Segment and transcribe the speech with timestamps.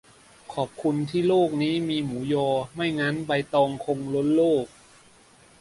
[0.53, 4.65] ขอบคุณที่โลกนี้มีหมูยอ ไม่งั้นใบตองคงล้นโลก